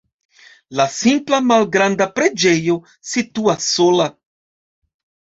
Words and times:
La 0.77 0.85
simpla 0.93 1.39
malgranda 1.49 2.07
preĝejo 2.15 2.77
situas 3.11 3.67
sola. 3.75 4.09